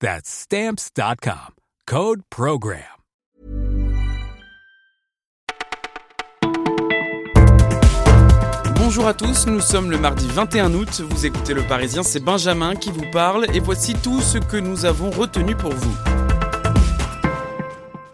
That's 0.00 0.28
Stamps.com. 0.28 1.54
Code 1.86 2.20
Program. 2.28 2.82
Bonjour 8.76 9.08
à 9.08 9.14
tous, 9.14 9.46
nous 9.46 9.60
sommes 9.60 9.90
le 9.90 9.98
mardi 9.98 10.28
21 10.28 10.74
août, 10.74 11.00
vous 11.00 11.26
écoutez 11.26 11.54
Le 11.54 11.62
Parisien, 11.62 12.02
c'est 12.02 12.20
Benjamin 12.20 12.74
qui 12.76 12.90
vous 12.90 13.10
parle 13.10 13.46
et 13.54 13.60
voici 13.60 13.94
tout 13.94 14.20
ce 14.20 14.38
que 14.38 14.56
nous 14.56 14.84
avons 14.84 15.10
retenu 15.10 15.56
pour 15.56 15.72
vous. 15.72 16.25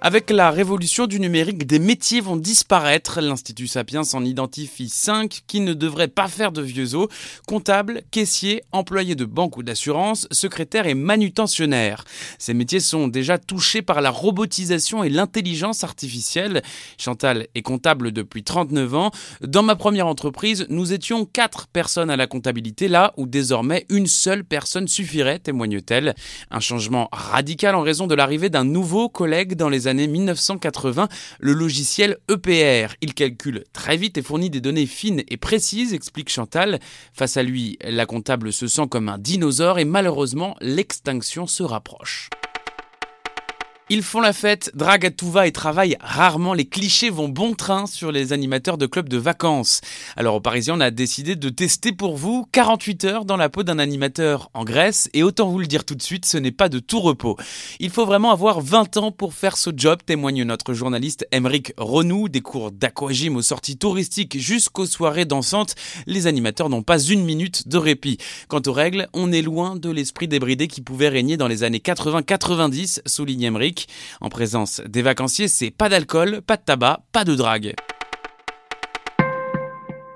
Avec 0.00 0.30
la 0.30 0.52
révolution 0.52 1.08
du 1.08 1.18
numérique, 1.18 1.66
des 1.66 1.80
métiers 1.80 2.20
vont 2.20 2.36
disparaître. 2.36 3.20
L'Institut 3.20 3.66
Sapiens 3.66 4.02
en 4.12 4.24
identifie 4.24 4.88
cinq 4.88 5.40
qui 5.48 5.58
ne 5.58 5.74
devraient 5.74 6.06
pas 6.06 6.28
faire 6.28 6.52
de 6.52 6.62
vieux 6.62 6.94
os. 6.94 7.08
Comptable, 7.48 8.02
caissier, 8.12 8.62
employé 8.70 9.16
de 9.16 9.24
banque 9.24 9.56
ou 9.56 9.64
d'assurance, 9.64 10.28
secrétaire 10.30 10.86
et 10.86 10.94
manutentionnaire. 10.94 12.04
Ces 12.38 12.54
métiers 12.54 12.78
sont 12.78 13.08
déjà 13.08 13.38
touchés 13.38 13.82
par 13.82 14.00
la 14.00 14.10
robotisation 14.10 15.02
et 15.02 15.08
l'intelligence 15.08 15.82
artificielle. 15.82 16.62
Chantal 16.96 17.48
est 17.56 17.62
comptable 17.62 18.12
depuis 18.12 18.44
39 18.44 18.94
ans. 18.94 19.10
Dans 19.40 19.64
ma 19.64 19.74
première 19.74 20.06
entreprise, 20.06 20.64
nous 20.68 20.92
étions 20.92 21.24
quatre 21.24 21.66
personnes 21.66 22.10
à 22.10 22.16
la 22.16 22.28
comptabilité, 22.28 22.86
là 22.86 23.14
où 23.16 23.26
désormais 23.26 23.84
une 23.88 24.06
seule 24.06 24.44
personne 24.44 24.86
suffirait, 24.86 25.40
témoigne-t-elle. 25.40 26.14
Un 26.52 26.60
changement 26.60 27.08
radical 27.10 27.74
en 27.74 27.82
raison 27.82 28.06
de 28.06 28.14
l'arrivée 28.14 28.48
d'un 28.48 28.64
nouveau 28.64 29.08
collègue 29.08 29.56
dans 29.56 29.68
les 29.68 29.87
années 29.88 30.06
1980, 30.06 31.08
le 31.40 31.52
logiciel 31.52 32.18
EPR. 32.30 32.94
Il 33.00 33.14
calcule 33.14 33.64
très 33.72 33.96
vite 33.96 34.18
et 34.18 34.22
fournit 34.22 34.50
des 34.50 34.60
données 34.60 34.86
fines 34.86 35.22
et 35.28 35.36
précises, 35.36 35.94
explique 35.94 36.30
Chantal. 36.30 36.78
Face 37.12 37.36
à 37.36 37.42
lui, 37.42 37.78
la 37.82 38.06
comptable 38.06 38.52
se 38.52 38.68
sent 38.68 38.86
comme 38.88 39.08
un 39.08 39.18
dinosaure 39.18 39.78
et 39.78 39.84
malheureusement, 39.84 40.56
l'extinction 40.60 41.46
se 41.46 41.62
rapproche. 41.62 42.30
Ils 43.90 44.02
font 44.02 44.20
la 44.20 44.34
fête, 44.34 44.70
draguent 44.74 45.06
à 45.06 45.10
tout 45.10 45.30
va 45.30 45.46
et 45.46 45.52
travaillent 45.52 45.96
rarement. 46.00 46.52
Les 46.52 46.66
clichés 46.66 47.08
vont 47.08 47.30
bon 47.30 47.54
train 47.54 47.86
sur 47.86 48.12
les 48.12 48.34
animateurs 48.34 48.76
de 48.76 48.84
clubs 48.84 49.08
de 49.08 49.16
vacances. 49.16 49.80
Alors 50.14 50.34
au 50.34 50.40
Parisien, 50.42 50.74
on 50.76 50.80
a 50.80 50.90
décidé 50.90 51.36
de 51.36 51.48
tester 51.48 51.92
pour 51.92 52.18
vous 52.18 52.46
48 52.52 53.04
heures 53.04 53.24
dans 53.24 53.38
la 53.38 53.48
peau 53.48 53.62
d'un 53.62 53.78
animateur 53.78 54.50
en 54.52 54.64
Grèce. 54.64 55.08
Et 55.14 55.22
autant 55.22 55.48
vous 55.48 55.58
le 55.58 55.66
dire 55.66 55.86
tout 55.86 55.94
de 55.94 56.02
suite, 56.02 56.26
ce 56.26 56.36
n'est 56.36 56.52
pas 56.52 56.68
de 56.68 56.80
tout 56.80 57.00
repos. 57.00 57.38
Il 57.80 57.88
faut 57.88 58.04
vraiment 58.04 58.30
avoir 58.30 58.60
20 58.60 58.98
ans 58.98 59.10
pour 59.10 59.32
faire 59.32 59.56
ce 59.56 59.70
job, 59.74 60.00
témoigne 60.04 60.44
notre 60.44 60.74
journaliste 60.74 61.26
Emeric 61.32 61.72
Renou. 61.78 62.28
Des 62.28 62.42
cours 62.42 62.72
d'aquagym 62.72 63.36
aux 63.36 63.42
sorties 63.42 63.78
touristiques 63.78 64.38
jusqu'aux 64.38 64.84
soirées 64.84 65.24
dansantes, 65.24 65.76
les 66.06 66.26
animateurs 66.26 66.68
n'ont 66.68 66.82
pas 66.82 67.00
une 67.00 67.24
minute 67.24 67.68
de 67.68 67.78
répit. 67.78 68.18
Quant 68.48 68.60
aux 68.66 68.72
règles, 68.72 69.08
on 69.14 69.32
est 69.32 69.40
loin 69.40 69.76
de 69.76 69.88
l'esprit 69.88 70.28
débridé 70.28 70.68
qui 70.68 70.82
pouvait 70.82 71.08
régner 71.08 71.38
dans 71.38 71.48
les 71.48 71.62
années 71.62 71.78
80-90, 71.78 73.00
souligne 73.06 73.44
Emeric. 73.44 73.77
En 74.20 74.28
présence 74.28 74.80
des 74.86 75.02
vacanciers, 75.02 75.48
c'est 75.48 75.70
pas 75.70 75.88
d'alcool, 75.88 76.42
pas 76.42 76.56
de 76.56 76.62
tabac, 76.62 77.00
pas 77.12 77.24
de 77.24 77.34
drague. 77.34 77.74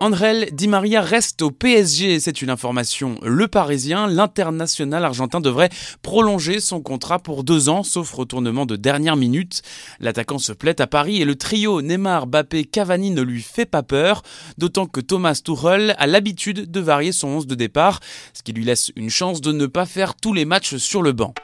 Andrel 0.00 0.48
Di 0.52 0.68
Maria 0.68 1.02
reste 1.02 1.42
au 1.42 1.50
PSG, 1.50 2.20
c'est 2.20 2.40
une 2.40 2.50
information. 2.50 3.18
Le 3.22 3.48
Parisien, 3.48 4.06
l'international 4.06 5.04
argentin 5.04 5.40
devrait 5.40 5.70
prolonger 6.02 6.60
son 6.60 6.80
contrat 6.80 7.18
pour 7.18 7.42
deux 7.42 7.68
ans, 7.68 7.82
sauf 7.82 8.12
retournement 8.12 8.64
de 8.64 8.76
dernière 8.76 9.16
minute. 9.16 9.62
L'attaquant 9.98 10.38
se 10.38 10.52
plaît 10.52 10.80
à 10.80 10.86
Paris 10.86 11.20
et 11.20 11.24
le 11.24 11.34
trio 11.34 11.82
Neymar, 11.82 12.28
Bappé, 12.28 12.64
Cavani 12.64 13.10
ne 13.10 13.22
lui 13.22 13.42
fait 13.42 13.66
pas 13.66 13.82
peur, 13.82 14.22
d'autant 14.56 14.86
que 14.86 15.00
Thomas 15.00 15.40
Tuchel 15.44 15.96
a 15.98 16.06
l'habitude 16.06 16.70
de 16.70 16.80
varier 16.80 17.10
son 17.10 17.28
11 17.28 17.46
de 17.48 17.56
départ, 17.56 17.98
ce 18.34 18.44
qui 18.44 18.52
lui 18.52 18.64
laisse 18.64 18.92
une 18.94 19.10
chance 19.10 19.40
de 19.40 19.50
ne 19.50 19.66
pas 19.66 19.84
faire 19.84 20.14
tous 20.14 20.32
les 20.32 20.44
matchs 20.44 20.76
sur 20.76 21.02
le 21.02 21.10
banc. 21.10 21.34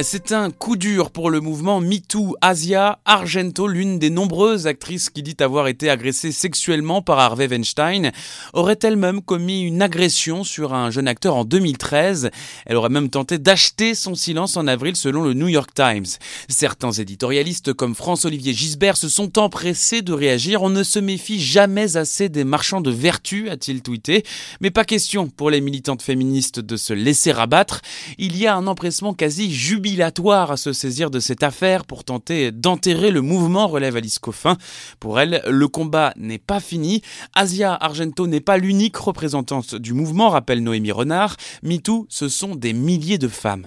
C'est 0.00 0.30
un 0.30 0.52
coup 0.52 0.76
dur 0.76 1.10
pour 1.10 1.28
le 1.28 1.40
mouvement 1.40 1.80
MeToo. 1.80 2.36
Asia 2.40 3.00
Argento, 3.04 3.66
l'une 3.66 3.98
des 3.98 4.10
nombreuses 4.10 4.68
actrices 4.68 5.10
qui 5.10 5.24
dit 5.24 5.36
avoir 5.40 5.66
été 5.66 5.90
agressée 5.90 6.30
sexuellement 6.30 7.02
par 7.02 7.18
Harvey 7.18 7.48
Weinstein, 7.48 8.12
aurait 8.52 8.78
elle-même 8.84 9.20
commis 9.20 9.62
une 9.62 9.82
agression 9.82 10.44
sur 10.44 10.72
un 10.72 10.92
jeune 10.92 11.08
acteur 11.08 11.34
en 11.34 11.44
2013. 11.44 12.30
Elle 12.66 12.76
aurait 12.76 12.90
même 12.90 13.10
tenté 13.10 13.38
d'acheter 13.38 13.96
son 13.96 14.14
silence 14.14 14.56
en 14.56 14.68
avril 14.68 14.94
selon 14.94 15.24
le 15.24 15.34
New 15.34 15.48
York 15.48 15.70
Times. 15.74 16.06
Certains 16.48 16.92
éditorialistes 16.92 17.72
comme 17.72 17.96
France-Olivier 17.96 18.54
Gisbert 18.54 18.96
se 18.96 19.08
sont 19.08 19.36
empressés 19.36 20.02
de 20.02 20.12
réagir. 20.12 20.62
On 20.62 20.70
ne 20.70 20.84
se 20.84 21.00
méfie 21.00 21.40
jamais 21.40 21.96
assez 21.96 22.28
des 22.28 22.44
marchands 22.44 22.82
de 22.82 22.92
vertu, 22.92 23.50
a-t-il 23.50 23.82
tweeté. 23.82 24.22
Mais 24.60 24.70
pas 24.70 24.84
question 24.84 25.26
pour 25.26 25.50
les 25.50 25.60
militantes 25.60 26.02
féministes 26.02 26.60
de 26.60 26.76
se 26.76 26.92
laisser 26.92 27.32
rabattre. 27.32 27.80
Il 28.16 28.36
y 28.36 28.46
a 28.46 28.54
un 28.54 28.68
empressement 28.68 29.12
quasi 29.12 29.52
à 30.00 30.56
se 30.56 30.72
saisir 30.72 31.10
de 31.10 31.20
cette 31.20 31.42
affaire 31.42 31.84
pour 31.84 32.04
tenter 32.04 32.52
d'enterrer 32.52 33.10
le 33.10 33.22
mouvement, 33.22 33.66
relève 33.66 33.96
Alice 33.96 34.18
Coffin. 34.18 34.56
Pour 35.00 35.18
elle, 35.18 35.42
le 35.46 35.68
combat 35.68 36.12
n'est 36.16 36.38
pas 36.38 36.60
fini. 36.60 37.02
Asia 37.34 37.74
Argento 37.74 38.26
n'est 38.26 38.40
pas 38.40 38.58
l'unique 38.58 38.96
représentante 38.96 39.74
du 39.74 39.94
mouvement, 39.94 40.28
rappelle 40.28 40.62
Noémie 40.62 40.92
Renard. 40.92 41.36
MeToo, 41.62 42.06
ce 42.08 42.28
sont 42.28 42.54
des 42.54 42.72
milliers 42.72 43.18
de 43.18 43.28
femmes. 43.28 43.66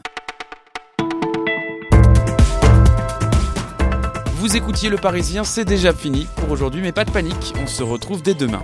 Vous 4.36 4.56
écoutiez 4.56 4.90
Le 4.90 4.98
Parisien, 4.98 5.44
c'est 5.44 5.66
déjà 5.66 5.94
fini 5.94 6.28
pour 6.36 6.52
aujourd'hui, 6.52 6.82
mais 6.82 6.92
pas 6.92 7.06
de 7.06 7.12
panique, 7.12 7.54
on 7.62 7.68
se 7.68 7.84
retrouve 7.84 8.22
dès 8.22 8.34
demain. 8.34 8.64